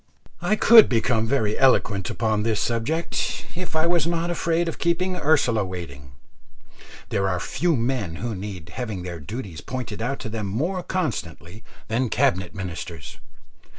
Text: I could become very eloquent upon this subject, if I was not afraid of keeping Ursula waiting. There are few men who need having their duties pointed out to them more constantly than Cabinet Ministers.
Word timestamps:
I 0.41 0.55
could 0.55 0.89
become 0.89 1.27
very 1.27 1.59
eloquent 1.59 2.09
upon 2.09 2.41
this 2.41 2.59
subject, 2.59 3.45
if 3.53 3.75
I 3.75 3.85
was 3.85 4.07
not 4.07 4.31
afraid 4.31 4.67
of 4.67 4.79
keeping 4.79 5.15
Ursula 5.15 5.63
waiting. 5.63 6.13
There 7.09 7.29
are 7.29 7.39
few 7.39 7.75
men 7.75 8.15
who 8.15 8.33
need 8.33 8.69
having 8.69 9.03
their 9.03 9.19
duties 9.19 9.61
pointed 9.61 10.01
out 10.01 10.17
to 10.21 10.29
them 10.29 10.47
more 10.47 10.81
constantly 10.81 11.63
than 11.87 12.09
Cabinet 12.09 12.55
Ministers. 12.55 13.19